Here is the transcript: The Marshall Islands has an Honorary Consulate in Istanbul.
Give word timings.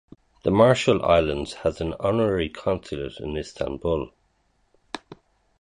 The 0.43 0.49
Marshall 0.49 1.05
Islands 1.05 1.53
has 1.61 1.79
an 1.79 1.93
Honorary 1.99 2.49
Consulate 2.49 3.19
in 3.19 3.37
Istanbul. 3.37 4.11